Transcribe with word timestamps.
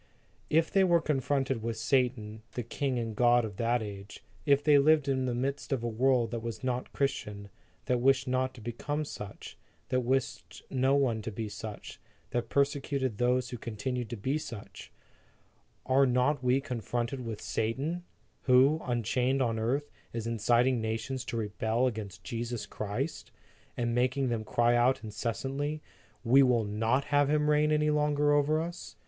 If 0.49 0.71
they 0.71 0.83
were 0.83 0.99
confronted 0.99 1.61
with 1.61 1.77
Satan, 1.77 2.41
the 2.53 2.63
king 2.63 2.97
and 2.97 3.15
god 3.15 3.45
of 3.45 3.57
that 3.57 3.83
age; 3.83 4.23
if 4.47 4.63
they 4.63 4.79
lived 4.79 5.07
in 5.07 5.25
the 5.27 5.35
midst 5.35 5.71
of 5.71 5.83
a 5.83 5.87
world 5.87 6.31
that 6.31 6.41
was 6.41 6.63
not 6.63 6.91
Christian, 6.91 7.49
that 7.85 8.01
wished 8.01 8.27
not 8.27 8.55
to 8.55 8.61
become 8.61 9.05
such, 9.05 9.59
that 9.89 9.99
wished 9.99 10.63
no 10.71 10.95
one 10.95 11.21
to 11.21 11.31
be 11.31 11.47
such, 11.47 11.99
that 12.31 12.49
persecuted 12.49 13.19
those 13.19 13.51
who 13.51 13.59
continued 13.59 14.09
to 14.09 14.17
be 14.17 14.39
such; 14.39 14.91
are 15.85 16.07
not 16.07 16.43
we 16.43 16.59
confronted 16.61 17.23
with 17.23 17.39
Satan, 17.39 18.03
who, 18.45 18.81
unchained 18.83 19.39
on 19.39 19.57
the 19.57 19.61
earth, 19.61 19.91
is 20.13 20.25
inciting 20.25 20.81
nations 20.81 21.23
to 21.25 21.37
rebel 21.37 21.85
against 21.85 22.23
Jesus 22.23 22.65
Christ, 22.65 23.29
and 23.77 23.93
making 23.93 24.29
them 24.29 24.45
cry 24.45 24.75
out 24.75 25.03
incessantly:" 25.03 25.79
We 26.33 26.41
will 26.41 26.63
not 26.65 27.03
have 27.13 27.29
Him 27.29 27.51
reign 27.51 27.71
any 27.71 27.91
longer 27.91 28.33
over 28.33 28.59
us"? 28.59 28.95